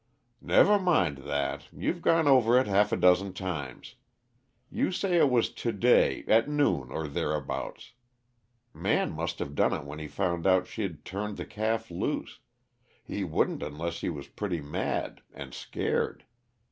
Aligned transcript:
"Never 0.41 0.79
mind 0.79 1.17
that 1.27 1.67
you've 1.71 2.01
gone 2.01 2.27
over 2.27 2.57
it 2.57 2.65
half 2.65 2.91
a 2.91 2.97
dozen 2.97 3.33
times. 3.33 3.93
You 4.71 4.91
say 4.91 5.17
it 5.17 5.29
was 5.29 5.51
to 5.53 5.71
day, 5.71 6.23
at 6.27 6.49
noon, 6.49 6.89
or 6.89 7.07
thereabouts. 7.07 7.91
Man 8.73 9.11
must 9.11 9.37
have 9.37 9.53
done 9.53 9.73
it 9.73 9.83
when 9.83 9.99
he 9.99 10.07
found 10.07 10.47
out 10.47 10.65
she'd 10.65 11.05
turned 11.05 11.37
the 11.37 11.45
calf 11.45 11.91
loose 11.91 12.39
he 13.03 13.23
wouldn't 13.23 13.61
unless 13.61 14.01
he 14.01 14.09
was 14.09 14.27
pretty 14.27 14.59
mad, 14.59 15.21
and 15.35 15.53
scared. 15.53 16.25